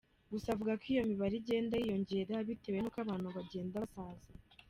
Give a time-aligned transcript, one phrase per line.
[0.31, 4.27] Gusa avuga ko iyo mibare igenda yiyongera bitewe n’uko abantu bagenda basaza.